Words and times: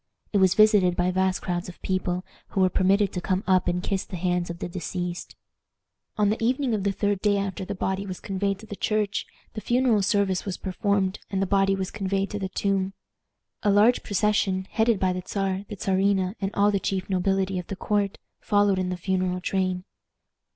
It 0.33 0.39
was 0.39 0.55
visited 0.55 0.95
by 0.95 1.11
vast 1.11 1.43
crowds 1.43 1.69
of 1.69 1.79
people, 1.83 2.25
who 2.47 2.61
were 2.61 2.71
permitted 2.71 3.13
to 3.13 3.21
come 3.21 3.43
up 3.45 3.67
and 3.67 3.83
kiss 3.83 4.03
the 4.03 4.15
hands 4.15 4.49
of 4.49 4.57
the 4.57 4.67
deceased. 4.67 5.35
On 6.17 6.31
the 6.31 6.43
evening 6.43 6.73
of 6.73 6.83
the 6.83 6.91
third 6.91 7.19
day 7.19 7.37
after 7.37 7.65
the 7.65 7.75
body 7.75 8.07
was 8.07 8.19
conveyed 8.19 8.57
to 8.57 8.65
the 8.65 8.75
church, 8.75 9.27
the 9.53 9.61
funeral 9.61 10.01
service 10.01 10.43
was 10.43 10.57
performed, 10.57 11.19
and 11.29 11.39
the 11.39 11.45
body 11.45 11.75
was 11.75 11.91
conveyed 11.91 12.31
to 12.31 12.39
the 12.39 12.49
tomb. 12.49 12.93
A 13.61 13.69
large 13.69 14.01
procession, 14.01 14.65
headed 14.71 14.99
by 14.99 15.13
the 15.13 15.21
Czar, 15.23 15.65
the 15.69 15.75
Czarina, 15.75 16.33
and 16.41 16.49
all 16.55 16.71
the 16.71 16.79
chief 16.79 17.07
nobility 17.07 17.59
of 17.59 17.67
the 17.67 17.75
court, 17.75 18.17
followed 18.39 18.79
in 18.79 18.89
the 18.89 18.97
funeral 18.97 19.39
train. 19.39 19.83